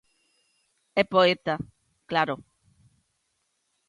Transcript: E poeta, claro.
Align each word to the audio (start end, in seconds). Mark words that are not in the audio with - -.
E 1.01 1.03
poeta, 1.13 1.55
claro. 2.09 2.35